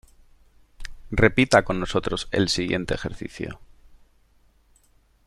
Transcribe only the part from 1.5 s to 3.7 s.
con nosotros el siguiente ejercicio